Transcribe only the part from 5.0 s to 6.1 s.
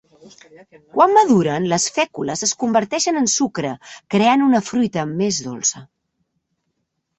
més dolça.